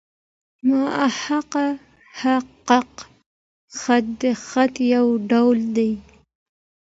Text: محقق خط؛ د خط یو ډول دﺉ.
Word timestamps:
محقق 0.69 1.75
خط؛ 2.17 2.89
د 4.19 4.21
خط 4.47 4.75
یو 4.93 5.07
ډول 5.29 5.57
دﺉ. 5.75 5.91